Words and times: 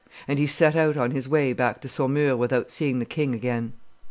And 0.27 0.39
he 0.39 0.47
set 0.47 0.75
out 0.75 0.97
on 0.97 1.11
his 1.11 1.29
way 1.29 1.53
back 1.53 1.79
to 1.81 1.87
Saumur 1.87 2.35
without 2.35 2.71
seeing 2.71 2.97
the 2.97 3.05
king 3.05 3.35
again. 3.35 3.73